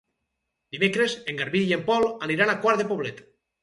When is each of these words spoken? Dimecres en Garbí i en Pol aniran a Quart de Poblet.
Dimecres 0.75 1.15
en 1.33 1.43
Garbí 1.43 1.63
i 1.69 1.79
en 1.79 1.87
Pol 1.93 2.09
aniran 2.17 2.57
a 2.57 2.61
Quart 2.67 2.85
de 2.85 2.93
Poblet. 2.95 3.27